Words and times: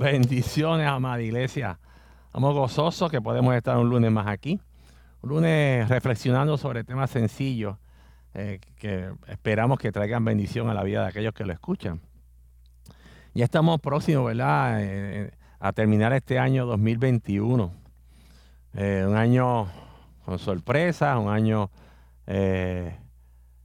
Bendiciones, 0.00 0.86
amada 0.86 1.20
iglesia. 1.20 1.78
Estamos 2.24 2.54
gozosos 2.54 3.10
que 3.10 3.20
podemos 3.20 3.54
estar 3.54 3.76
un 3.76 3.90
lunes 3.90 4.10
más 4.10 4.28
aquí. 4.28 4.58
Un 5.20 5.28
lunes 5.28 5.86
reflexionando 5.90 6.56
sobre 6.56 6.84
temas 6.84 7.10
sencillos 7.10 7.76
eh, 8.32 8.60
que 8.76 9.12
esperamos 9.28 9.78
que 9.78 9.92
traigan 9.92 10.24
bendición 10.24 10.70
a 10.70 10.74
la 10.74 10.84
vida 10.84 11.02
de 11.02 11.08
aquellos 11.08 11.34
que 11.34 11.44
lo 11.44 11.52
escuchan. 11.52 12.00
Ya 13.34 13.44
estamos 13.44 13.78
próximos, 13.82 14.24
¿verdad? 14.24 14.78
Eh, 14.80 15.32
a 15.58 15.70
terminar 15.74 16.14
este 16.14 16.38
año 16.38 16.64
2021. 16.64 17.70
Eh, 18.72 19.04
un 19.06 19.14
año 19.14 19.66
con 20.24 20.38
sorpresas, 20.38 21.18
un 21.18 21.28
año 21.28 21.70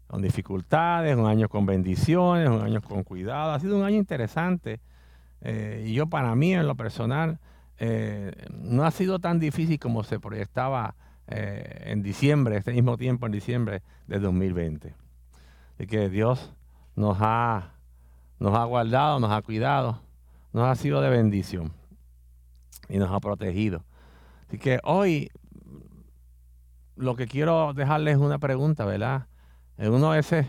con 0.07 0.21
dificultades, 0.21 1.15
un 1.15 1.27
año 1.27 1.47
con 1.47 1.65
bendiciones, 1.65 2.49
un 2.49 2.61
año 2.61 2.81
con 2.81 3.03
cuidado. 3.03 3.53
Ha 3.53 3.59
sido 3.61 3.77
un 3.77 3.85
año 3.85 3.95
interesante. 3.95 4.81
Y 5.41 5.93
yo 5.93 6.07
para 6.07 6.33
mí 6.35 6.53
en 6.53 6.67
lo 6.67 6.75
personal 6.75 7.39
no 8.51 8.85
ha 8.85 8.91
sido 8.91 9.19
tan 9.19 9.39
difícil 9.39 9.79
como 9.79 10.03
se 10.03 10.19
proyectaba 10.19 10.95
eh, 11.27 11.85
en 11.85 12.03
diciembre, 12.03 12.57
este 12.57 12.71
mismo 12.71 12.97
tiempo 12.97 13.25
en 13.25 13.31
diciembre 13.31 13.81
de 14.05 14.19
2020. 14.19 14.93
Así 15.73 15.87
que 15.87 16.07
Dios 16.09 16.53
nos 16.95 17.17
ha, 17.19 17.73
nos 18.39 18.53
ha 18.55 18.63
guardado, 18.65 19.19
nos 19.19 19.31
ha 19.31 19.41
cuidado, 19.41 20.01
nos 20.53 20.67
ha 20.67 20.75
sido 20.75 21.01
de 21.01 21.09
bendición 21.09 21.73
y 22.89 22.99
nos 22.99 23.11
ha 23.11 23.19
protegido. 23.19 23.83
Así 24.47 24.59
que 24.59 24.79
hoy 24.83 25.31
lo 26.95 27.15
que 27.15 27.25
quiero 27.25 27.73
dejarles 27.73 28.17
es 28.17 28.21
una 28.21 28.37
pregunta, 28.37 28.85
¿verdad? 28.85 29.25
Uno 29.79 30.11
a 30.11 30.15
veces 30.15 30.45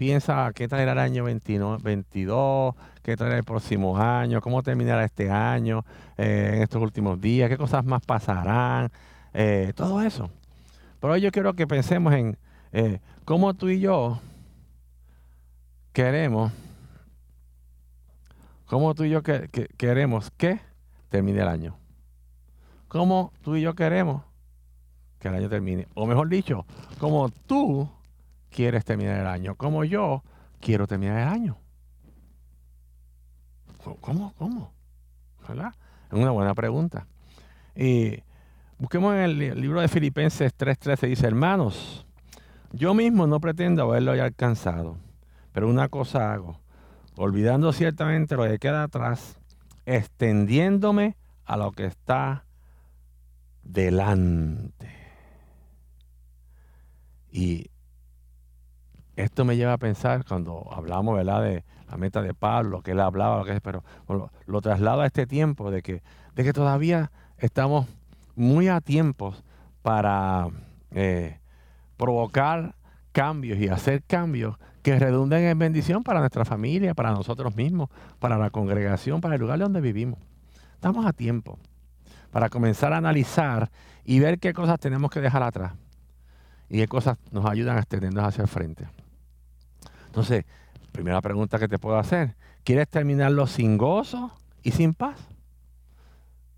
piensa 0.00 0.50
qué 0.54 0.66
traerá 0.66 0.92
el 0.92 0.98
año 0.98 1.24
22, 1.24 2.74
qué 3.02 3.18
traerá 3.18 3.36
el 3.36 3.44
próximo 3.44 3.98
año, 3.98 4.40
cómo 4.40 4.62
terminará 4.62 5.04
este 5.04 5.30
año, 5.30 5.84
eh, 6.16 6.52
en 6.54 6.62
estos 6.62 6.80
últimos 6.80 7.20
días, 7.20 7.50
qué 7.50 7.58
cosas 7.58 7.84
más 7.84 8.00
pasarán. 8.06 8.90
Eh, 9.34 9.74
todo 9.76 10.00
eso. 10.00 10.30
Pero 11.00 11.18
yo 11.18 11.30
quiero 11.30 11.52
que 11.52 11.66
pensemos 11.66 12.14
en 12.14 12.38
eh, 12.72 13.00
cómo 13.26 13.52
tú 13.52 13.68
y 13.68 13.78
yo 13.78 14.18
queremos, 15.92 16.50
cómo 18.64 18.94
tú 18.94 19.04
y 19.04 19.10
yo 19.10 19.22
que, 19.22 19.50
queremos 19.76 20.30
que 20.30 20.60
termine 21.10 21.42
el 21.42 21.48
año. 21.48 21.76
Cómo 22.88 23.34
tú 23.42 23.54
y 23.54 23.60
yo 23.60 23.74
queremos 23.74 24.22
que 25.18 25.28
el 25.28 25.34
año 25.34 25.50
termine. 25.50 25.88
O 25.92 26.06
mejor 26.06 26.30
dicho, 26.30 26.64
cómo 26.98 27.28
tú 27.28 27.86
quieres 28.50 28.84
terminar 28.84 29.20
el 29.20 29.26
año. 29.26 29.54
Como 29.54 29.84
yo 29.84 30.22
quiero 30.60 30.86
terminar 30.86 31.20
el 31.20 31.28
año. 31.28 31.58
¿Cómo? 34.00 34.34
¿Cómo? 34.36 34.72
¿Verdad? 35.48 35.74
Es 36.06 36.12
una 36.12 36.30
buena 36.30 36.54
pregunta. 36.54 37.06
Y 37.74 38.22
Busquemos 38.80 39.14
en 39.14 39.20
el 39.20 39.60
libro 39.60 39.82
de 39.82 39.88
Filipenses 39.88 40.56
3:13, 40.56 41.06
dice, 41.06 41.26
hermanos, 41.26 42.06
yo 42.72 42.94
mismo 42.94 43.26
no 43.26 43.38
pretendo 43.38 43.82
haberlo 43.82 44.12
alcanzado, 44.12 44.96
pero 45.52 45.68
una 45.68 45.90
cosa 45.90 46.32
hago, 46.32 46.58
olvidando 47.14 47.74
ciertamente 47.74 48.36
lo 48.36 48.44
que 48.44 48.58
queda 48.58 48.84
atrás, 48.84 49.38
extendiéndome 49.84 51.18
a 51.44 51.58
lo 51.58 51.72
que 51.72 51.84
está 51.84 52.46
delante. 53.62 54.88
Y 57.30 57.70
esto 59.16 59.44
me 59.44 59.56
lleva 59.56 59.74
a 59.74 59.78
pensar 59.78 60.24
cuando 60.24 60.68
hablamos 60.72 61.16
¿verdad? 61.16 61.42
de 61.42 61.64
la 61.90 61.96
meta 61.96 62.22
de 62.22 62.34
Pablo, 62.34 62.70
lo 62.70 62.82
que 62.82 62.92
él 62.92 63.00
hablaba, 63.00 63.38
lo 63.38 63.44
que 63.44 63.52
es, 63.52 63.60
pero 63.60 63.82
lo 64.46 64.60
traslado 64.60 65.02
a 65.02 65.06
este 65.06 65.26
tiempo 65.26 65.70
de 65.70 65.82
que, 65.82 66.02
de 66.34 66.44
que 66.44 66.52
todavía 66.52 67.10
estamos 67.38 67.86
muy 68.36 68.68
a 68.68 68.80
tiempo 68.80 69.34
para 69.82 70.48
eh, 70.92 71.38
provocar 71.96 72.74
cambios 73.12 73.58
y 73.58 73.68
hacer 73.68 74.02
cambios 74.04 74.56
que 74.82 74.98
redunden 74.98 75.44
en 75.44 75.58
bendición 75.58 76.02
para 76.02 76.20
nuestra 76.20 76.44
familia, 76.44 76.94
para 76.94 77.10
nosotros 77.10 77.54
mismos, 77.54 77.90
para 78.18 78.38
la 78.38 78.50
congregación, 78.50 79.20
para 79.20 79.34
el 79.34 79.40
lugar 79.40 79.58
donde 79.58 79.80
vivimos. 79.80 80.18
Estamos 80.74 81.04
a 81.04 81.12
tiempo 81.12 81.58
para 82.30 82.48
comenzar 82.48 82.92
a 82.92 82.98
analizar 82.98 83.70
y 84.04 84.20
ver 84.20 84.38
qué 84.38 84.52
cosas 84.52 84.78
tenemos 84.78 85.10
que 85.10 85.20
dejar 85.20 85.42
atrás 85.42 85.72
y 86.68 86.78
qué 86.78 86.88
cosas 86.88 87.18
nos 87.30 87.44
ayudan 87.44 87.76
a 87.76 87.80
extendernos 87.80 88.24
hacia 88.24 88.42
el 88.42 88.48
frente. 88.48 88.86
Entonces, 90.10 90.44
primera 90.92 91.20
pregunta 91.20 91.58
que 91.58 91.68
te 91.68 91.78
puedo 91.78 91.98
hacer, 91.98 92.36
¿quieres 92.64 92.88
terminarlo 92.88 93.46
sin 93.46 93.78
gozo 93.78 94.32
y 94.62 94.72
sin 94.72 94.94
paz? 94.94 95.16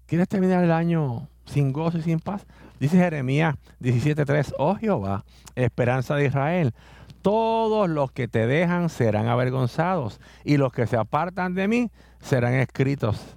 ¿Quieres 0.06 0.28
terminar 0.28 0.64
el 0.64 0.72
año 0.72 1.28
sin 1.44 1.72
gozo 1.72 1.98
y 1.98 2.02
sin 2.02 2.20
paz. 2.20 2.46
Dice 2.80 2.96
Jeremías 2.96 3.56
17:3, 3.80 4.54
oh 4.58 4.74
Jehová, 4.74 5.24
esperanza 5.54 6.14
de 6.16 6.26
Israel, 6.26 6.74
todos 7.20 7.88
los 7.88 8.10
que 8.10 8.26
te 8.26 8.46
dejan 8.46 8.88
serán 8.88 9.28
avergonzados 9.28 10.20
y 10.44 10.56
los 10.56 10.72
que 10.72 10.86
se 10.86 10.96
apartan 10.96 11.54
de 11.54 11.68
mí 11.68 11.90
serán 12.20 12.54
escritos 12.54 13.36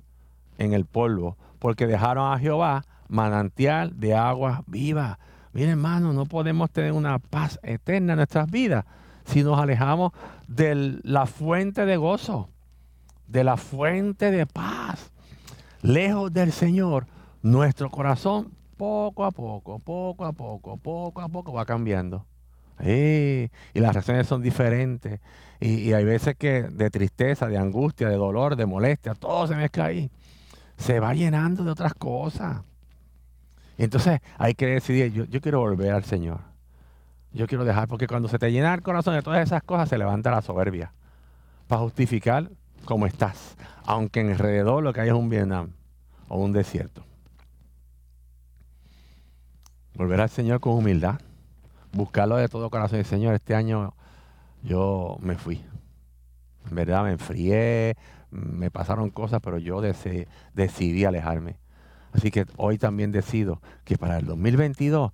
en 0.57 0.73
el 0.73 0.85
polvo, 0.85 1.37
porque 1.59 1.85
dejaron 1.85 2.31
a 2.31 2.39
Jehová 2.39 2.83
manantial 3.07 3.99
de 3.99 4.15
agua 4.15 4.63
viva. 4.65 5.19
Mira 5.53 5.71
hermano, 5.71 6.13
no 6.13 6.25
podemos 6.25 6.71
tener 6.71 6.91
una 6.91 7.19
paz 7.19 7.59
eterna 7.61 8.13
en 8.13 8.17
nuestras 8.17 8.49
vidas 8.49 8.85
si 9.25 9.43
nos 9.43 9.59
alejamos 9.59 10.11
de 10.47 10.99
la 11.03 11.25
fuente 11.25 11.85
de 11.85 11.97
gozo, 11.97 12.49
de 13.27 13.43
la 13.43 13.57
fuente 13.57 14.31
de 14.31 14.45
paz. 14.45 15.11
Lejos 15.81 16.33
del 16.33 16.51
Señor 16.51 17.07
nuestro 17.41 17.91
corazón 17.91 18.51
poco 18.75 19.23
a 19.23 19.31
poco, 19.31 19.79
poco 19.79 20.25
a 20.25 20.33
poco, 20.33 20.77
poco 20.77 21.21
a 21.21 21.29
poco 21.29 21.53
va 21.53 21.65
cambiando. 21.65 22.25
y 22.79 23.49
las 23.73 23.93
reacciones 23.93 24.27
son 24.27 24.41
diferentes. 24.41 25.21
Y, 25.59 25.93
hay 25.93 26.03
veces 26.03 26.35
que 26.35 26.63
de 26.63 26.89
tristeza, 26.89 27.47
de 27.47 27.57
angustia, 27.57 28.09
de 28.09 28.15
dolor, 28.15 28.55
de 28.55 28.65
molestia, 28.65 29.13
todo 29.13 29.47
se 29.47 29.55
mezcla 29.55 29.85
ahí. 29.85 30.11
Se 30.77 30.99
va 30.99 31.13
llenando 31.13 31.63
de 31.63 31.71
otras 31.71 31.93
cosas. 31.93 32.63
Entonces 33.77 34.19
hay 34.37 34.55
que 34.55 34.67
decidir, 34.67 35.13
yo, 35.13 35.25
yo 35.25 35.39
quiero 35.39 35.59
volver 35.59 35.93
al 35.93 36.03
Señor. 36.03 36.54
Yo 37.35 37.47
quiero 37.47 37.65
dejar, 37.65 37.89
porque 37.89 38.07
cuando 38.07 38.29
se 38.29 38.39
te 38.39 38.49
llena 38.49 38.73
el 38.73 38.81
corazón 38.81 39.13
de 39.13 39.21
todas 39.21 39.45
esas 39.45 39.61
cosas, 39.61 39.89
se 39.89 39.97
levanta 39.97 40.31
la 40.31 40.41
soberbia. 40.41 40.93
Para 41.67 41.81
justificar 41.81 42.49
cómo 42.85 43.05
estás. 43.05 43.57
Aunque 43.83 44.21
en 44.21 44.29
alrededor 44.29 44.81
lo 44.81 44.93
que 44.93 45.01
hay 45.01 45.09
es 45.09 45.13
un 45.13 45.29
Vietnam 45.29 45.71
o 46.29 46.39
un 46.39 46.53
desierto. 46.53 47.03
Volver 49.95 50.21
al 50.21 50.29
Señor 50.29 50.61
con 50.61 50.75
humildad. 50.75 51.19
Buscarlo 51.91 52.37
de 52.37 52.47
todo 52.47 52.69
corazón. 52.69 53.01
Y 53.01 53.03
Señor, 53.03 53.33
este 53.33 53.53
año 53.53 53.93
yo 54.63 55.17
me 55.19 55.35
fui. 55.35 55.61
En 56.69 56.75
verdad 56.75 57.03
me 57.03 57.11
enfrié, 57.11 57.97
me 58.31 58.71
pasaron 58.71 59.09
cosas, 59.09 59.41
pero 59.43 59.57
yo 59.57 59.81
decidí 59.81 61.03
alejarme. 61.03 61.57
Así 62.13 62.31
que 62.31 62.45
hoy 62.55 62.77
también 62.77 63.11
decido 63.11 63.61
que 63.83 63.97
para 63.97 64.19
el 64.19 64.25
2022 64.25 65.11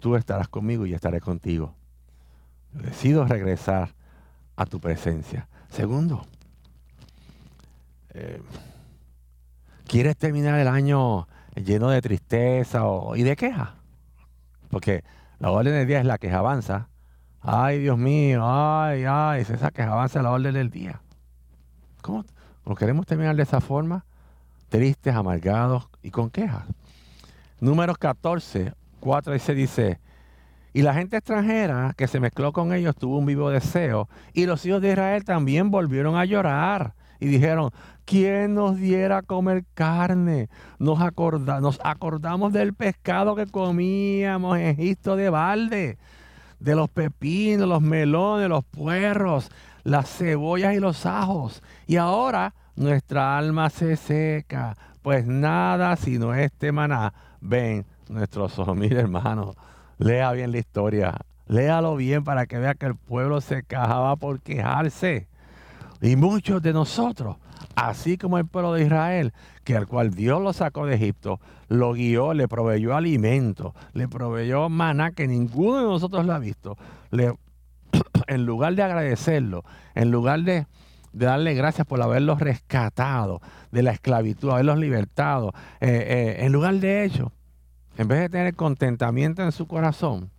tú 0.00 0.16
estarás 0.16 0.48
conmigo 0.48 0.86
y 0.86 0.94
estaré 0.94 1.20
contigo. 1.20 1.74
Decido 2.72 3.24
regresar 3.24 3.94
a 4.56 4.66
tu 4.66 4.80
presencia. 4.80 5.48
Segundo, 5.70 6.26
eh, 8.10 8.42
¿quieres 9.86 10.16
terminar 10.16 10.58
el 10.58 10.68
año 10.68 11.28
lleno 11.54 11.90
de 11.90 12.02
tristeza 12.02 12.82
y 13.14 13.22
de 13.22 13.36
queja? 13.36 13.74
Porque 14.70 15.04
la 15.38 15.50
orden 15.50 15.74
del 15.74 15.86
día 15.86 16.00
es 16.00 16.06
la 16.06 16.18
que 16.18 16.30
avanza. 16.30 16.88
Ay, 17.40 17.78
Dios 17.78 17.96
mío, 17.96 18.42
ay, 18.44 19.04
ay, 19.08 19.42
es 19.42 19.50
esa 19.50 19.70
que 19.70 19.82
avanza 19.82 20.22
la 20.22 20.32
orden 20.32 20.54
del 20.54 20.70
día. 20.70 21.00
¿Cómo? 22.02 22.24
¿Lo 22.66 22.74
queremos 22.74 23.06
terminar 23.06 23.36
de 23.36 23.44
esa 23.44 23.60
forma? 23.60 24.04
Tristes, 24.68 25.14
amargados 25.14 25.88
y 26.02 26.10
con 26.10 26.30
quejas. 26.30 26.64
Números 27.60 27.98
14, 27.98 28.72
4 29.00 29.34
y 29.34 29.38
se 29.38 29.54
dice, 29.54 30.00
y 30.72 30.82
la 30.82 30.94
gente 30.94 31.16
extranjera 31.16 31.94
que 31.96 32.06
se 32.06 32.20
mezcló 32.20 32.52
con 32.52 32.72
ellos 32.72 32.94
tuvo 32.96 33.18
un 33.18 33.26
vivo 33.26 33.50
deseo, 33.50 34.08
y 34.32 34.46
los 34.46 34.64
hijos 34.66 34.82
de 34.82 34.92
Israel 34.92 35.24
también 35.24 35.70
volvieron 35.70 36.16
a 36.16 36.24
llorar 36.24 36.94
y 37.20 37.26
dijeron, 37.26 37.70
¿quién 38.04 38.54
nos 38.54 38.76
diera 38.76 39.22
comer 39.22 39.64
carne? 39.74 40.48
Nos, 40.78 40.98
nos 41.60 41.80
acordamos 41.82 42.52
del 42.52 42.74
pescado 42.74 43.34
que 43.34 43.46
comíamos 43.46 44.56
en 44.56 44.66
Egipto 44.66 45.16
de 45.16 45.30
balde, 45.30 45.98
de 46.60 46.74
los 46.74 46.88
pepinos, 46.88 47.68
los 47.68 47.82
melones, 47.82 48.48
los 48.48 48.64
puerros, 48.64 49.50
las 49.84 50.08
cebollas 50.08 50.74
y 50.74 50.80
los 50.80 51.06
ajos. 51.06 51.62
Y 51.86 51.96
ahora 51.96 52.54
nuestra 52.76 53.36
alma 53.36 53.70
se 53.70 53.96
seca, 53.96 54.76
pues 55.02 55.26
nada 55.26 55.96
sino 55.96 56.34
este 56.34 56.70
maná. 56.72 57.12
Ven 57.40 57.84
nuestros 58.10 58.58
ojos, 58.58 58.76
mire 58.76 59.04
lea 59.98 60.32
bien 60.32 60.52
la 60.52 60.58
historia, 60.58 61.16
léalo 61.46 61.96
bien 61.96 62.24
para 62.24 62.46
que 62.46 62.58
vea 62.58 62.74
que 62.74 62.86
el 62.86 62.94
pueblo 62.94 63.40
se 63.40 63.62
quejaba 63.62 64.16
por 64.16 64.40
quejarse. 64.40 65.28
Y 66.00 66.14
muchos 66.16 66.62
de 66.62 66.72
nosotros 66.72 67.36
así 67.74 68.18
como 68.18 68.38
el 68.38 68.46
pueblo 68.46 68.72
de 68.72 68.84
Israel, 68.84 69.32
que 69.64 69.76
al 69.76 69.86
cual 69.86 70.10
Dios 70.10 70.42
lo 70.42 70.52
sacó 70.52 70.86
de 70.86 70.96
Egipto, 70.96 71.40
lo 71.68 71.92
guió, 71.92 72.34
le 72.34 72.48
proveyó 72.48 72.96
alimento, 72.96 73.74
le 73.92 74.08
proveyó 74.08 74.68
maná 74.68 75.12
que 75.12 75.28
ninguno 75.28 75.78
de 75.78 75.84
nosotros 75.84 76.26
lo 76.26 76.34
ha 76.34 76.38
visto. 76.38 76.76
en 78.26 78.46
lugar 78.46 78.74
de 78.74 78.82
agradecerlo, 78.82 79.64
en 79.94 80.10
lugar 80.10 80.40
de, 80.40 80.66
darle 81.12 81.54
gracias 81.54 81.86
por 81.86 82.02
haberlos 82.02 82.40
rescatado 82.40 83.40
de 83.70 83.82
la 83.82 83.92
esclavitud, 83.92 84.50
haberlos 84.50 84.78
libertado, 84.78 85.52
eh, 85.80 86.36
eh, 86.38 86.44
en 86.44 86.52
lugar 86.52 86.74
de 86.74 87.04
ello, 87.04 87.32
en 87.98 88.06
vez 88.06 88.20
de 88.20 88.28
tener 88.28 88.54
contentamiento 88.54 89.42
en 89.42 89.50
su 89.50 89.66
corazón, 89.66 90.30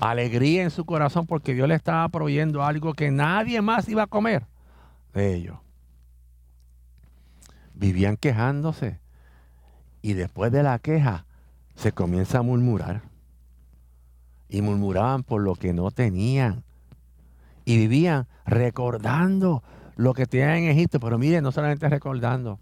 alegría 0.00 0.62
en 0.62 0.70
su 0.70 0.86
corazón 0.86 1.26
porque 1.26 1.52
Dios 1.52 1.68
le 1.68 1.74
estaba 1.74 2.08
proveyendo 2.08 2.64
algo 2.64 2.94
que 2.94 3.10
nadie 3.10 3.60
más 3.60 3.86
iba 3.90 4.04
a 4.04 4.06
comer 4.06 4.46
de 5.12 5.34
ellos. 5.34 5.58
Vivían 7.74 8.16
quejándose 8.16 8.98
y 10.00 10.14
después 10.14 10.50
de 10.50 10.62
la 10.62 10.78
queja 10.78 11.26
se 11.74 11.92
comienza 11.92 12.38
a 12.38 12.42
murmurar. 12.42 13.02
Y 14.48 14.62
murmuraban 14.62 15.24
por 15.24 15.42
lo 15.42 15.54
que 15.54 15.74
no 15.74 15.90
tenían. 15.90 16.64
Y 17.66 17.76
vivían 17.76 18.26
recordando 18.46 19.62
lo 19.96 20.14
que 20.14 20.26
tenían 20.26 20.56
en 20.56 20.70
Egipto. 20.70 20.98
Pero 20.98 21.18
miren, 21.18 21.42
no 21.42 21.52
solamente 21.52 21.88
recordando, 21.88 22.58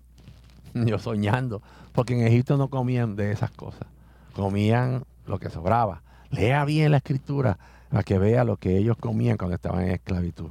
yo 0.86 0.98
soñando, 0.98 1.62
porque 1.92 2.14
en 2.14 2.26
Egipto 2.26 2.56
no 2.56 2.68
comían 2.68 3.16
de 3.16 3.32
esas 3.32 3.50
cosas. 3.50 3.86
Comían 4.34 5.04
lo 5.26 5.38
que 5.38 5.50
sobraba. 5.50 6.02
Lea 6.30 6.64
bien 6.64 6.92
la 6.92 6.98
escritura 6.98 7.58
para 7.88 8.02
que 8.02 8.18
vea 8.18 8.44
lo 8.44 8.56
que 8.56 8.76
ellos 8.76 8.96
comían 8.96 9.36
cuando 9.36 9.56
estaban 9.56 9.82
en 9.82 9.90
esclavitud. 9.90 10.50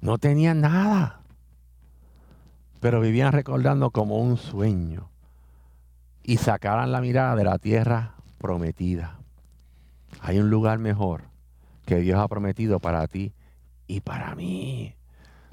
No 0.00 0.18
tenían 0.18 0.62
nada, 0.62 1.20
pero 2.80 3.00
vivían 3.00 3.32
recordando 3.32 3.90
como 3.90 4.18
un 4.18 4.38
sueño 4.38 5.10
y 6.22 6.38
sacaran 6.38 6.92
la 6.92 7.00
mirada 7.00 7.36
de 7.36 7.44
la 7.44 7.58
tierra 7.58 8.14
prometida. 8.38 9.18
Hay 10.20 10.38
un 10.38 10.50
lugar 10.50 10.78
mejor 10.78 11.24
que 11.84 11.96
Dios 11.96 12.18
ha 12.18 12.28
prometido 12.28 12.80
para 12.80 13.06
ti 13.06 13.34
y 13.86 14.00
para 14.00 14.34
mí. 14.34 14.94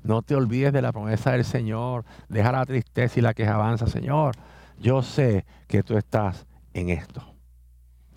No 0.07 0.21
te 0.21 0.35
olvides 0.35 0.71
de 0.71 0.81
la 0.81 0.93
promesa 0.93 1.33
del 1.33 1.43
Señor. 1.43 2.05
Deja 2.29 2.53
la 2.53 2.65
tristeza 2.65 3.19
y 3.19 3.21
la 3.21 3.33
queja 3.33 3.55
avanza. 3.55 3.87
Señor, 3.87 4.35
yo 4.79 5.01
sé 5.01 5.45
que 5.67 5.83
tú 5.83 5.97
estás 5.97 6.47
en 6.73 6.89
esto. 6.89 7.21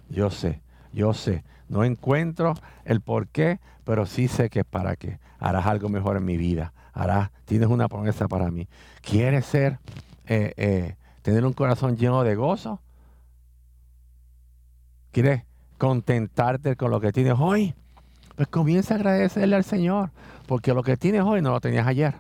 Yo 0.09 0.31
sé, 0.31 0.63
yo 0.93 1.13
sé. 1.13 1.43
No 1.69 1.83
encuentro 1.83 2.55
el 2.85 3.01
por 3.01 3.27
qué, 3.27 3.59
pero 3.83 4.07
sí 4.07 4.29
sé 4.29 4.51
que 4.51 4.61
es 4.61 4.65
para 4.65 4.95
qué. 4.95 5.19
Harás 5.41 5.67
algo 5.67 5.89
mejor 5.89 6.17
en 6.17 6.25
mi 6.25 6.37
vida. 6.37 6.73
Harás, 6.93 7.31
tienes 7.45 7.69
una 7.69 7.89
promesa 7.89 8.29
para 8.29 8.53
mí. 8.53 8.69
¿Quieres 9.01 9.45
ser, 9.47 9.81
eh, 10.27 10.53
eh, 10.57 10.95
tener 11.23 11.45
un 11.45 11.55
corazón 11.55 11.97
lleno 11.97 12.23
de 12.23 12.37
gozo? 12.37 12.81
¿Quieres 15.11 15.43
contentarte 15.77 16.77
con 16.77 16.93
lo 16.93 17.01
que 17.01 17.11
tienes 17.11 17.35
hoy? 17.37 17.75
Pues 18.37 18.47
comienza 18.49 18.95
a 18.95 18.97
agradecerle 18.97 19.57
al 19.57 19.65
Señor, 19.65 20.13
porque 20.50 20.75
lo 20.75 20.82
que 20.82 20.97
tienes 20.97 21.23
hoy 21.23 21.41
no 21.43 21.52
lo 21.52 21.61
tenías 21.61 21.87
ayer. 21.87 22.12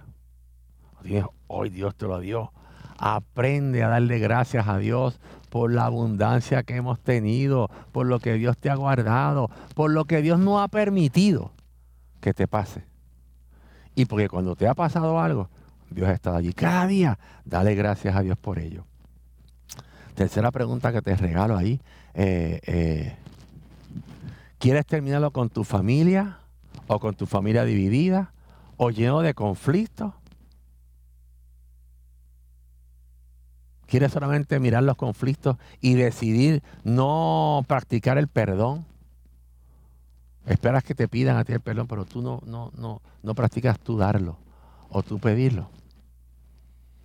Hoy, 1.48 1.68
Dios 1.68 1.96
te 1.96 2.06
lo 2.06 2.20
dio. 2.20 2.52
Aprende 2.96 3.82
a 3.82 3.88
darle 3.88 4.20
gracias 4.20 4.68
a 4.68 4.78
Dios 4.78 5.18
por 5.48 5.72
la 5.72 5.86
abundancia 5.86 6.62
que 6.62 6.76
hemos 6.76 7.00
tenido, 7.00 7.68
por 7.90 8.06
lo 8.06 8.20
que 8.20 8.34
Dios 8.34 8.56
te 8.56 8.70
ha 8.70 8.76
guardado, 8.76 9.50
por 9.74 9.90
lo 9.90 10.04
que 10.04 10.22
Dios 10.22 10.38
no 10.38 10.62
ha 10.62 10.68
permitido 10.68 11.50
que 12.20 12.32
te 12.32 12.46
pase. 12.46 12.84
Y 13.96 14.04
porque 14.04 14.28
cuando 14.28 14.54
te 14.54 14.68
ha 14.68 14.74
pasado 14.74 15.18
algo, 15.18 15.48
Dios 15.90 16.08
ha 16.08 16.12
estado 16.12 16.36
allí. 16.36 16.52
Cada 16.52 16.86
día, 16.86 17.18
dale 17.44 17.74
gracias 17.74 18.14
a 18.14 18.22
Dios 18.22 18.38
por 18.38 18.60
ello. 18.60 18.84
Tercera 20.14 20.52
pregunta 20.52 20.92
que 20.92 21.02
te 21.02 21.16
regalo 21.16 21.56
ahí. 21.56 21.80
Eh, 22.14 22.60
eh, 22.64 23.16
¿Quieres 24.60 24.86
terminarlo 24.86 25.32
con 25.32 25.50
tu 25.50 25.64
familia 25.64 26.39
o 26.90 26.98
con 26.98 27.14
tu 27.14 27.26
familia 27.26 27.64
dividida 27.64 28.32
o 28.76 28.90
lleno 28.90 29.20
de 29.20 29.32
conflictos? 29.32 30.12
¿Quieres 33.86 34.12
solamente 34.12 34.58
mirar 34.58 34.82
los 34.82 34.96
conflictos 34.96 35.56
y 35.80 35.94
decidir 35.94 36.64
no 36.82 37.64
practicar 37.68 38.18
el 38.18 38.26
perdón? 38.26 38.86
Esperas 40.46 40.82
que 40.82 40.96
te 40.96 41.06
pidan 41.06 41.36
a 41.36 41.44
ti 41.44 41.52
el 41.52 41.60
perdón, 41.60 41.86
pero 41.86 42.04
tú 42.04 42.22
no, 42.22 42.40
no, 42.44 42.72
no, 42.76 43.02
no 43.22 43.34
practicas 43.36 43.78
tú 43.78 43.96
darlo 43.96 44.38
o 44.88 45.04
tú 45.04 45.20
pedirlo. 45.20 45.70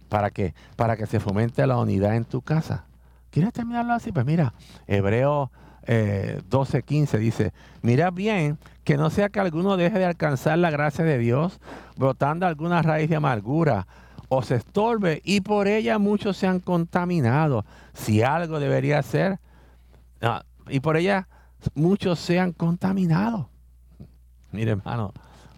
¿Para 0.10 0.32
qué? 0.32 0.56
Para 0.76 0.98
que 0.98 1.06
se 1.06 1.20
fomente 1.20 1.66
la 1.68 1.78
unidad 1.78 2.16
en 2.16 2.26
tu 2.26 2.42
casa. 2.42 2.86
¿Quieres 3.30 3.54
terminarlo 3.54 3.94
así? 3.94 4.12
Pues 4.12 4.26
mira, 4.26 4.54
Hebreo 4.88 5.52
eh, 5.86 6.42
12:15 6.50 7.20
dice, 7.20 7.54
mira 7.82 8.10
bien 8.10 8.58
que 8.86 8.98
no 8.98 9.10
sea 9.10 9.30
que 9.30 9.40
alguno 9.40 9.78
deje 9.78 9.98
de 9.98 10.06
alcanzar 10.06 10.60
la 10.60 10.70
gracia 10.70 11.04
de 11.04 11.18
Dios, 11.18 11.60
brotando 11.98 12.46
alguna 12.46 12.84
raíz 12.84 13.10
de 13.10 13.16
amargura, 13.16 13.88
o 14.30 14.44
se 14.44 14.56
estorbe 14.56 15.22
y 15.26 15.42
por 15.42 15.68
ella 15.68 15.98
muchos 15.98 16.38
se 16.38 16.48
han 16.48 16.60
contaminado. 16.60 17.66
Si 17.94 18.22
algo 18.22 18.60
debería 18.60 19.02
ser, 19.02 19.40
ah, 20.22 20.44
y 20.70 20.80
por 20.80 20.98
ella 20.98 21.28
muchos 21.74 22.20
sean 22.20 22.54
contaminados. 22.54 23.48
Mire 24.52 24.72
hermano, 24.72 25.14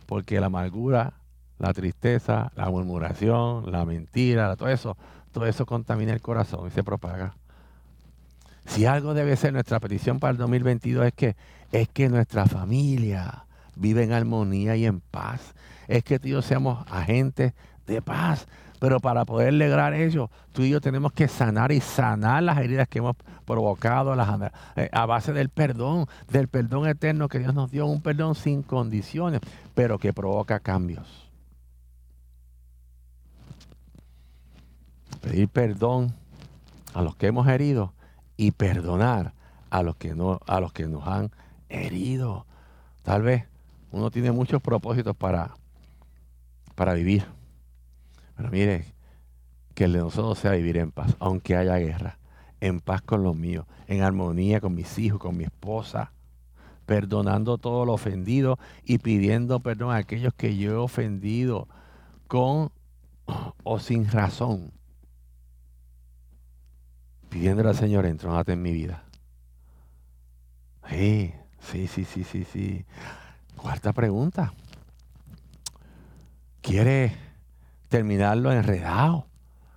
porque 0.05 0.39
la 0.39 0.45
amargura, 0.45 1.13
la 1.59 1.73
tristeza, 1.73 2.51
la 2.55 2.69
murmuración, 2.69 3.69
la 3.71 3.85
mentira, 3.85 4.55
todo 4.55 4.69
eso, 4.69 4.97
todo 5.33 5.45
eso 5.45 5.65
contamina 5.65 6.13
el 6.13 6.21
corazón 6.21 6.67
y 6.67 6.71
se 6.71 6.83
propaga. 6.83 7.35
Si 8.67 8.85
algo 8.85 9.13
debe 9.13 9.35
ser 9.37 9.53
nuestra 9.53 9.79
petición 9.79 10.19
para 10.19 10.31
el 10.31 10.37
2022 10.37 11.07
es 11.07 11.13
que, 11.13 11.35
es 11.71 11.87
que 11.89 12.09
nuestra 12.09 12.45
familia 12.45 13.45
vive 13.75 14.03
en 14.03 14.11
armonía 14.11 14.75
y 14.75 14.85
en 14.85 14.99
paz. 14.99 15.55
Es 15.87 16.03
que 16.03 16.19
tú 16.19 16.27
y 16.27 16.31
yo 16.31 16.41
seamos 16.41 16.85
agentes 16.91 17.53
de 17.87 18.01
paz. 18.01 18.45
Pero 18.79 18.99
para 18.99 19.25
poder 19.25 19.53
lograr 19.53 19.93
ello, 19.93 20.29
tú 20.53 20.61
y 20.61 20.69
yo 20.69 20.81
tenemos 20.81 21.11
que 21.11 21.27
sanar 21.27 21.71
y 21.71 21.81
sanar 21.81 22.43
las 22.43 22.59
heridas 22.59 22.87
que 22.87 22.99
hemos 22.99 23.15
provocado 23.45 24.13
eh, 24.75 24.89
a 24.91 25.05
base 25.07 25.33
del 25.33 25.49
perdón, 25.49 26.05
del 26.29 26.47
perdón 26.47 26.87
eterno 26.87 27.27
que 27.27 27.39
Dios 27.39 27.55
nos 27.55 27.71
dio, 27.71 27.87
un 27.87 28.01
perdón 28.01 28.35
sin 28.35 28.61
condiciones, 28.61 29.41
pero 29.73 29.97
que 29.97 30.13
provoca 30.13 30.59
cambios. 30.59 31.27
Pedir 35.21 35.49
perdón 35.49 36.13
a 36.93 37.01
los 37.01 37.15
que 37.15 37.27
hemos 37.27 37.47
herido 37.47 37.93
y 38.37 38.51
perdonar 38.51 39.33
a 39.69 39.83
los 39.83 39.97
que 39.97 40.15
no 40.15 40.39
a 40.47 40.59
los 40.61 40.71
que 40.71 40.85
nos 40.87 41.05
han 41.07 41.31
herido. 41.69 42.45
Tal 43.03 43.23
vez 43.23 43.45
uno 43.91 44.11
tiene 44.11 44.31
muchos 44.31 44.61
propósitos 44.61 45.15
para 45.15 45.55
para 46.75 46.93
vivir. 46.93 47.25
Pero 48.35 48.51
mire, 48.51 48.85
que 49.73 49.85
el 49.85 49.93
de 49.93 49.99
nosotros 49.99 50.39
sea 50.39 50.51
vivir 50.51 50.77
en 50.77 50.91
paz, 50.91 51.15
aunque 51.19 51.55
haya 51.55 51.77
guerra, 51.77 52.19
en 52.61 52.79
paz 52.79 53.01
con 53.01 53.23
los 53.23 53.35
míos, 53.35 53.65
en 53.87 54.03
armonía 54.03 54.61
con 54.61 54.75
mis 54.75 54.97
hijos, 54.99 55.19
con 55.19 55.35
mi 55.35 55.43
esposa, 55.43 56.11
perdonando 56.85 57.57
todo 57.57 57.85
lo 57.85 57.93
ofendido 57.93 58.59
y 58.83 58.99
pidiendo 58.99 59.59
perdón 59.59 59.91
a 59.91 59.97
aquellos 59.97 60.33
que 60.33 60.55
yo 60.55 60.71
he 60.71 60.75
ofendido 60.75 61.67
con 62.27 62.71
o 63.63 63.79
sin 63.79 64.09
razón 64.09 64.71
pidiéndole 67.29 67.69
al 67.69 67.75
Señor, 67.75 68.05
entrónate 68.05 68.53
en 68.53 68.61
mi 68.61 68.71
vida. 68.71 69.03
Sí, 71.61 71.87
sí, 71.87 71.87
sí, 71.87 72.23
sí, 72.23 72.45
sí. 72.45 72.85
Cuarta 73.55 73.93
pregunta. 73.93 74.53
¿Quieres 76.61 77.13
terminarlo 77.89 78.51
enredado? 78.51 79.27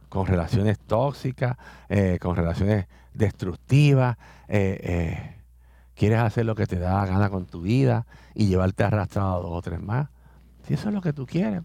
Con 0.09 0.27
relaciones 0.27 0.79
tóxicas, 0.79 1.57
eh, 1.89 2.19
con 2.21 2.35
relaciones 2.35 2.87
destructivas. 3.15 4.17
Eh, 4.49 4.81
eh, 4.83 5.37
¿Quieres 5.95 6.19
hacer 6.19 6.47
lo 6.47 6.55
que 6.55 6.67
te 6.67 6.79
da 6.79 7.05
gana 7.07 7.31
con 7.31 7.47
tu 7.47 7.63
vida 7.63 8.07
y 8.35 8.47
llevarte 8.47 8.85
arrastrado 8.85 9.37
a 9.37 9.41
dos 9.41 9.53
o 9.53 9.63
tres 9.63 9.81
más? 9.81 10.09
Si 10.67 10.75
eso 10.75 10.89
es 10.89 10.95
lo 10.95 11.01
que 11.01 11.13
tú 11.13 11.27
quieres, 11.27 11.63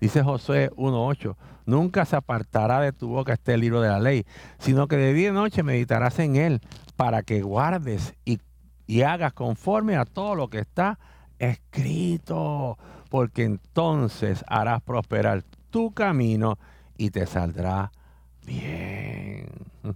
Dice 0.00 0.22
Josué 0.22 0.70
1.8, 0.76 1.36
nunca 1.66 2.06
se 2.06 2.16
apartará 2.16 2.80
de 2.80 2.92
tu 2.92 3.08
boca 3.08 3.34
este 3.34 3.58
libro 3.58 3.82
de 3.82 3.88
la 3.88 4.00
ley, 4.00 4.24
sino 4.58 4.88
que 4.88 4.96
de 4.96 5.12
día 5.12 5.28
y 5.28 5.32
noche 5.32 5.62
meditarás 5.62 6.18
en 6.18 6.36
él 6.36 6.60
para 6.96 7.22
que 7.22 7.42
guardes 7.42 8.14
y, 8.24 8.40
y 8.86 9.02
hagas 9.02 9.34
conforme 9.34 9.96
a 9.96 10.06
todo 10.06 10.34
lo 10.34 10.48
que 10.48 10.58
está 10.58 10.98
escrito, 11.38 12.78
porque 13.10 13.44
entonces 13.44 14.42
harás 14.48 14.80
prosperar 14.82 15.44
tu 15.70 15.92
camino 15.92 16.58
y 16.96 17.10
te 17.10 17.26
saldrá 17.26 17.92
bien. 18.46 19.48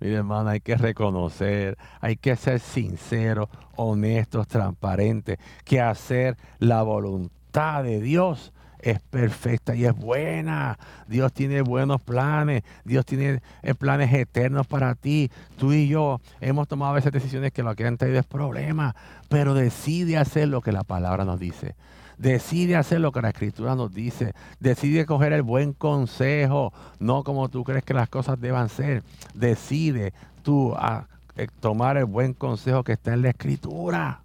Mi 0.00 0.10
hermano, 0.10 0.50
hay 0.50 0.60
que 0.60 0.76
reconocer, 0.76 1.78
hay 2.00 2.16
que 2.16 2.36
ser 2.36 2.60
sinceros, 2.60 3.48
honestos, 3.76 4.46
transparentes, 4.46 5.38
que 5.64 5.80
hacer 5.80 6.36
la 6.58 6.82
voluntad 6.82 7.82
de 7.82 8.00
Dios 8.00 8.52
es 8.86 9.00
perfecta 9.00 9.74
y 9.74 9.84
es 9.84 9.94
buena. 9.94 10.78
Dios 11.08 11.32
tiene 11.32 11.60
buenos 11.62 12.00
planes. 12.00 12.62
Dios 12.84 13.04
tiene 13.04 13.40
eh, 13.62 13.74
planes 13.74 14.12
eternos 14.12 14.66
para 14.68 14.94
ti. 14.94 15.28
Tú 15.58 15.72
y 15.72 15.88
yo 15.88 16.20
hemos 16.40 16.68
tomado 16.68 16.92
a 16.92 16.94
veces 16.94 17.12
decisiones 17.12 17.52
que 17.52 17.64
lo 17.64 17.74
que 17.74 17.84
han 17.84 17.96
traído 17.96 18.20
es 18.20 18.26
problema, 18.26 18.94
pero 19.28 19.54
decide 19.54 20.18
hacer 20.18 20.46
lo 20.48 20.60
que 20.60 20.70
la 20.70 20.84
palabra 20.84 21.24
nos 21.24 21.40
dice. 21.40 21.74
Decide 22.16 22.76
hacer 22.76 23.00
lo 23.00 23.10
que 23.10 23.22
la 23.22 23.30
escritura 23.30 23.74
nos 23.74 23.92
dice. 23.92 24.34
Decide 24.60 25.04
coger 25.04 25.32
el 25.32 25.42
buen 25.42 25.72
consejo, 25.72 26.72
no 27.00 27.24
como 27.24 27.48
tú 27.48 27.64
crees 27.64 27.82
que 27.82 27.92
las 27.92 28.08
cosas 28.08 28.40
deban 28.40 28.68
ser. 28.68 29.02
Decide 29.34 30.14
tú 30.44 30.74
a, 30.76 31.08
eh, 31.34 31.48
tomar 31.58 31.96
el 31.96 32.04
buen 32.04 32.34
consejo 32.34 32.84
que 32.84 32.92
está 32.92 33.14
en 33.14 33.22
la 33.22 33.30
escritura. 33.30 34.22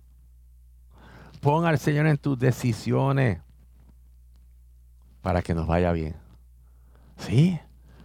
Pon 1.41 1.65
al 1.65 1.80
Señor 1.80 2.06
en 2.06 2.18
tus 2.18 2.38
decisiones 2.38 3.39
para 5.22 5.42
que 5.42 5.54
nos 5.54 5.68
vaya 5.68 5.92
bien. 5.92 6.16
¿Sí? 7.18 7.60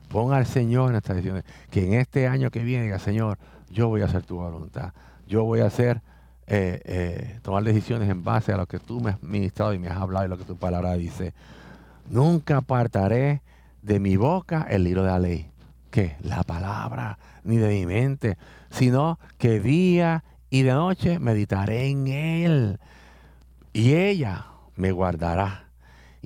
Pon 0.09 0.33
al 0.33 0.47
Señor 0.47 0.87
en 0.87 0.93
nuestras 0.93 1.17
decisiones. 1.17 1.45
Que 1.71 1.87
en 1.87 1.95
este 1.95 2.29
año 2.29 2.51
que 2.51 2.63
viene 2.63 2.85
diga, 2.85 2.99
Señor, 2.99 3.39
yo 3.71 3.89
voy 3.89 4.03
a 4.03 4.07
hacer 4.07 4.23
tu 4.23 4.37
voluntad. 4.37 4.93
Yo 5.27 5.45
voy 5.45 5.61
a 5.61 5.67
hacer, 5.67 6.03
eh, 6.47 6.81
eh, 6.85 7.41
tomar 7.43 7.65
decisiones 7.65 8.09
en 8.09 8.23
base 8.23 8.53
a 8.53 8.57
lo 8.57 8.67
que 8.67 8.79
tú 8.79 9.01
me 9.01 9.11
has 9.11 9.23
ministrado 9.23 9.75
y 9.75 9.79
me 9.79 9.89
has 9.89 9.97
hablado 9.97 10.27
y 10.27 10.29
lo 10.29 10.39
que 10.39 10.45
tu 10.45 10.57
palabra 10.57 10.95
dice. 10.95 11.35
Nunca 12.09 12.59
apartaré 12.59 13.43
de 13.83 13.99
mi 13.99 14.17
boca 14.17 14.67
el 14.69 14.85
libro 14.85 15.03
de 15.03 15.11
la 15.11 15.19
ley. 15.19 15.51
¿Qué? 15.91 16.17
La 16.23 16.43
palabra, 16.43 17.19
ni 17.43 17.57
de 17.57 17.69
mi 17.69 17.87
mente, 17.87 18.37
sino 18.71 19.19
que 19.39 19.61
día 19.61 20.25
y 20.51 20.63
de 20.63 20.73
noche 20.73 21.19
meditaré 21.19 21.89
en 21.89 22.07
él. 22.07 22.81
Y 23.73 23.95
ella 23.95 24.47
me 24.77 24.93
guardará 24.93 25.66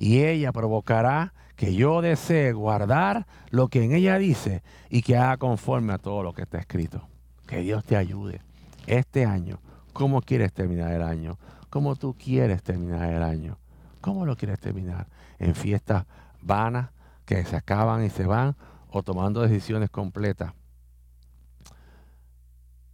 y 0.01 0.23
ella 0.23 0.51
provocará 0.51 1.31
que 1.55 1.75
yo 1.75 2.01
desee 2.01 2.53
guardar 2.53 3.27
lo 3.51 3.67
que 3.67 3.83
en 3.83 3.91
ella 3.91 4.17
dice 4.17 4.63
y 4.89 5.03
que 5.03 5.15
haga 5.15 5.37
conforme 5.37 5.93
a 5.93 5.99
todo 5.99 6.23
lo 6.23 6.33
que 6.33 6.41
está 6.41 6.57
escrito. 6.57 7.07
Que 7.45 7.59
Dios 7.59 7.85
te 7.85 7.95
ayude. 7.95 8.41
Este 8.87 9.25
año, 9.27 9.59
¿cómo 9.93 10.23
quieres 10.23 10.53
terminar 10.53 10.91
el 10.91 11.03
año? 11.03 11.37
¿Cómo 11.69 11.95
tú 11.95 12.15
quieres 12.15 12.63
terminar 12.63 13.13
el 13.13 13.21
año? 13.21 13.59
¿Cómo 14.01 14.25
lo 14.25 14.35
quieres 14.35 14.59
terminar? 14.59 15.05
¿En 15.37 15.53
fiestas 15.53 16.07
vanas 16.41 16.89
que 17.23 17.45
se 17.45 17.55
acaban 17.55 18.03
y 18.03 18.09
se 18.09 18.25
van 18.25 18.55
o 18.89 19.03
tomando 19.03 19.41
decisiones 19.41 19.91
completas 19.91 20.53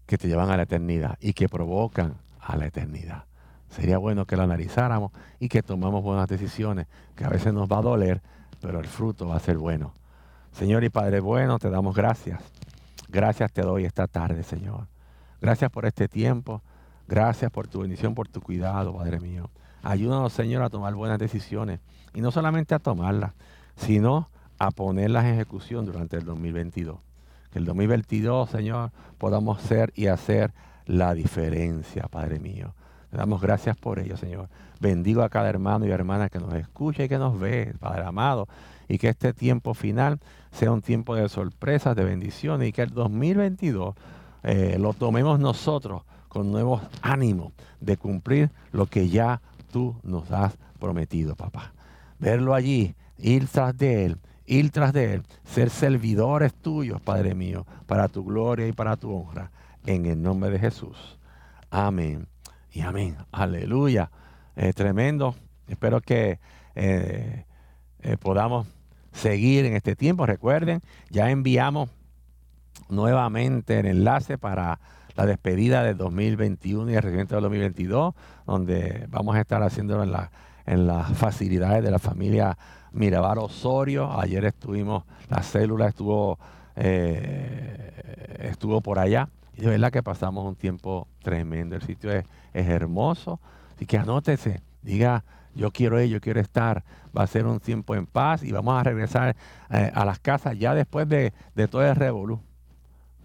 que 0.06 0.18
te 0.18 0.28
llevan 0.28 0.50
a 0.50 0.58
la 0.58 0.64
eternidad 0.64 1.18
y 1.22 1.32
que 1.32 1.48
provocan 1.48 2.18
a 2.42 2.58
la 2.58 2.66
eternidad? 2.66 3.28
Sería 3.70 3.98
bueno 3.98 4.26
que 4.26 4.36
lo 4.36 4.44
analizáramos 4.44 5.12
y 5.40 5.50
que 5.50 5.62
tomamos 5.62 6.04
buenas 6.04 6.28
decisiones, 6.28 6.88
que 7.16 7.26
a 7.26 7.30
veces 7.30 7.54
nos 7.54 7.70
va 7.70 7.80
a 7.80 7.82
doler, 7.82 8.22
pero 8.62 8.80
el 8.80 8.88
fruto 8.88 9.28
va 9.28 9.36
a 9.36 9.40
ser 9.40 9.58
bueno. 9.58 9.94
Señor 10.52 10.84
y 10.84 10.90
Padre 10.90 11.20
bueno, 11.20 11.60
te 11.60 11.70
damos 11.70 11.96
gracias. 11.96 12.42
Gracias 13.10 13.52
te 13.52 13.62
doy 13.62 13.86
esta 13.86 14.08
tarde, 14.08 14.44
Señor. 14.44 14.88
Gracias 15.42 15.70
por 15.70 15.86
este 15.86 16.08
tiempo. 16.08 16.62
Gracias 17.08 17.52
por 17.52 17.68
tu 17.68 17.82
bendición, 17.82 18.16
por 18.16 18.28
tu 18.28 18.42
cuidado, 18.42 18.96
Padre 18.96 19.20
mío. 19.20 19.50
Ayúdanos, 19.84 20.34
Señor, 20.34 20.64
a 20.64 20.70
tomar 20.70 20.94
buenas 20.96 21.20
decisiones. 21.20 21.80
Y 22.14 22.22
no 22.22 22.32
solamente 22.32 22.76
a 22.76 22.80
tomarlas, 22.80 23.34
sino 23.76 24.30
a 24.60 24.72
ponerlas 24.72 25.26
en 25.26 25.36
ejecución 25.36 25.86
durante 25.86 26.18
el 26.18 26.26
2022. 26.26 27.00
Que 27.52 27.60
el 27.60 27.66
2022, 27.66 28.50
Señor, 28.50 28.92
podamos 29.18 29.62
ser 29.62 29.94
y 29.96 30.08
hacer 30.08 30.54
la 30.86 31.14
diferencia, 31.14 32.08
Padre 32.10 32.40
mío. 32.40 32.74
Damos 33.18 33.42
gracias 33.42 33.76
por 33.76 33.98
ello, 33.98 34.16
Señor. 34.16 34.48
Bendigo 34.80 35.24
a 35.24 35.30
cada 35.30 35.50
hermano 35.50 35.88
y 35.88 35.90
hermana 35.90 36.30
que 36.30 36.38
nos 36.38 36.54
escucha 36.54 37.04
y 37.04 37.10
que 37.10 37.18
nos 37.18 37.40
ve, 37.40 37.74
Padre 37.80 38.04
amado. 38.04 38.48
Y 38.88 39.00
que 39.00 39.10
este 39.10 39.34
tiempo 39.34 39.74
final 39.74 40.20
sea 40.52 40.72
un 40.72 40.84
tiempo 40.84 41.16
de 41.16 41.28
sorpresas, 41.28 41.96
de 41.96 42.04
bendiciones. 42.04 42.70
Y 42.70 42.72
que 42.72 42.84
el 42.84 42.92
2022 42.92 43.96
eh, 44.44 44.78
lo 44.80 44.94
tomemos 44.94 45.40
nosotros 45.40 46.04
con 46.28 46.52
nuevos 46.52 46.84
ánimos 47.02 47.54
de 47.82 47.98
cumplir 47.98 48.52
lo 48.72 48.86
que 48.86 49.10
ya 49.10 49.42
tú 49.72 49.96
nos 50.04 50.32
has 50.32 50.56
prometido, 50.80 51.36
papá. 51.36 51.74
Verlo 52.20 52.54
allí, 52.54 52.94
ir 53.18 53.48
tras 53.48 53.76
de 53.76 54.06
él, 54.06 54.18
ir 54.46 54.70
tras 54.70 54.94
de 54.94 55.16
él, 55.16 55.24
ser 55.44 55.72
servidores 55.72 56.54
tuyos, 56.54 57.02
Padre 57.02 57.34
mío, 57.34 57.66
para 57.88 58.10
tu 58.10 58.24
gloria 58.24 58.68
y 58.68 58.74
para 58.74 58.96
tu 58.96 59.12
honra. 59.12 59.50
En 59.88 60.06
el 60.06 60.22
nombre 60.22 60.52
de 60.52 60.60
Jesús. 60.60 61.18
Amén 61.72 62.28
y 62.78 62.82
amén. 62.82 63.18
Aleluya. 63.32 64.12
tremendo. 64.76 65.34
Espero 65.68 66.00
que 66.00 66.40
eh, 66.76 67.46
eh, 68.04 68.18
podamos 68.18 68.68
seguir 69.12 69.66
en 69.66 69.76
este 69.76 69.96
tiempo. 69.96 70.28
Recuerden, 70.28 70.82
ya 71.10 71.32
enviamos 71.32 71.90
nuevamente 72.88 73.80
el 73.80 73.88
enlace 73.88 74.38
para 74.38 74.80
la 75.16 75.26
despedida 75.26 75.82
del 75.82 75.98
2021 75.98 76.92
y 76.92 76.94
el 76.94 77.02
regimiento 77.02 77.34
del 77.34 77.46
2022, 77.46 78.14
donde 78.46 79.08
vamos 79.10 79.36
a 79.36 79.42
estar 79.42 79.64
haciéndolo 79.64 80.04
en, 80.04 80.12
la, 80.12 80.30
las 80.68 81.18
facilidades 81.18 81.84
de 81.84 81.90
la 81.90 81.98
familia 81.98 82.60
Mirabar 82.92 83.40
Osorio. 83.40 84.20
Ayer 84.20 84.46
estuvimos, 84.46 85.04
la 85.30 85.42
célula 85.42 85.88
estuvo, 85.88 86.38
eh, 86.76 88.38
estuvo 88.40 88.82
por 88.82 89.00
allá. 89.00 89.30
Y 89.58 89.62
de 89.62 89.70
verdad 89.70 89.92
que 89.92 90.04
pasamos 90.04 90.46
un 90.46 90.56
tiempo 90.56 91.08
tremendo. 91.24 91.76
El 91.76 91.82
sitio 91.82 92.12
es, 92.12 92.26
hermoso. 92.54 93.40
Así 93.76 93.86
que 93.86 93.98
anótese, 93.98 94.62
diga, 94.84 95.24
yo 95.56 95.72
quiero 95.72 96.00
ir, 96.00 96.10
yo 96.10 96.22
quiero 96.22 96.40
estar. 96.40 96.84
Va 97.18 97.24
a 97.24 97.28
ser 97.28 97.48
un 97.48 97.60
tiempo 97.60 97.96
en 97.96 98.06
paz 98.06 98.44
y 98.44 98.52
vamos 98.52 98.80
a 98.80 98.84
regresar 98.84 99.36
eh, 99.72 99.92
a 99.94 100.06
las 100.06 100.20
casas 100.20 100.58
ya 100.58 100.76
después 100.76 101.10
de, 101.10 101.34
todo 101.70 101.84
el 101.84 101.96
revolú. 101.96 102.40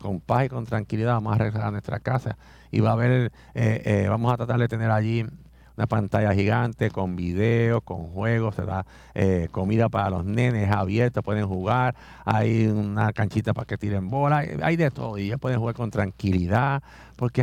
Con 0.00 0.20
paz 0.20 0.46
y 0.46 0.48
con 0.48 0.64
tranquilidad 0.64 1.12
vamos 1.12 1.34
a 1.34 1.38
regresar 1.38 1.66
a 1.66 1.70
nuestra 1.70 2.00
casa 2.00 2.38
y 2.70 2.80
va 2.80 2.90
a 2.90 2.92
haber, 2.94 3.30
eh, 3.54 3.82
eh, 3.84 4.06
vamos 4.08 4.32
a 4.32 4.36
tratar 4.38 4.58
de 4.58 4.68
tener 4.68 4.90
allí 4.90 5.26
una 5.76 5.86
pantalla 5.86 6.34
gigante 6.34 6.90
con 6.90 7.16
video, 7.16 7.80
con 7.80 8.08
juegos, 8.08 8.54
se 8.54 8.64
da 8.64 8.84
eh, 9.14 9.48
comida 9.50 9.88
para 9.88 10.10
los 10.10 10.24
nenes 10.24 10.70
abierta, 10.70 11.22
pueden 11.22 11.46
jugar, 11.46 11.94
hay 12.24 12.66
una 12.66 13.12
canchita 13.12 13.54
para 13.54 13.66
que 13.66 13.78
tiren 13.78 14.08
bola, 14.08 14.44
hay 14.62 14.76
de 14.76 14.90
todo 14.90 15.18
y 15.18 15.28
ya 15.28 15.38
pueden 15.38 15.58
jugar 15.58 15.74
con 15.74 15.90
tranquilidad 15.90 16.82
porque 17.16 17.42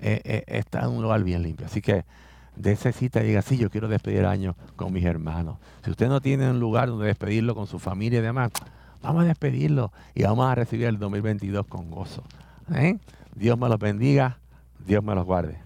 eh, 0.00 0.20
eh, 0.24 0.44
está 0.46 0.80
en 0.80 0.90
un 0.90 1.02
lugar 1.02 1.22
bien 1.24 1.42
limpio. 1.42 1.66
Así 1.66 1.80
que 1.80 2.04
de 2.56 2.72
ese 2.72 2.92
cita 2.92 3.20
diga, 3.20 3.42
sí, 3.42 3.56
yo 3.56 3.70
quiero 3.70 3.88
despedir 3.88 4.20
el 4.20 4.26
año 4.26 4.56
con 4.76 4.92
mis 4.92 5.04
hermanos. 5.04 5.58
Si 5.84 5.90
usted 5.90 6.08
no 6.08 6.20
tiene 6.20 6.50
un 6.50 6.60
lugar 6.60 6.88
donde 6.88 7.06
despedirlo 7.06 7.54
con 7.54 7.66
su 7.66 7.78
familia 7.78 8.18
y 8.18 8.22
demás, 8.22 8.50
vamos 9.02 9.24
a 9.24 9.26
despedirlo 9.26 9.92
y 10.14 10.22
vamos 10.22 10.46
a 10.46 10.54
recibir 10.54 10.86
el 10.86 10.98
2022 10.98 11.66
con 11.66 11.90
gozo. 11.90 12.22
Dios 13.34 13.58
me 13.58 13.68
los 13.68 13.78
bendiga, 13.78 14.38
Dios 14.86 15.02
me 15.02 15.14
los 15.14 15.24
guarde. 15.24 15.58